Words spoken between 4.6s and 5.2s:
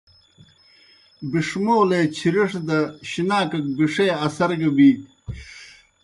بِینیْ۔